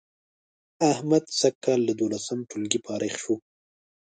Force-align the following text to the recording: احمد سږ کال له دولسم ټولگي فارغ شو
احمد 0.91 1.23
سږ 1.39 1.53
کال 1.65 1.79
له 1.87 1.93
دولسم 2.01 2.39
ټولگي 2.49 2.79
فارغ 2.85 3.13
شو 3.23 3.35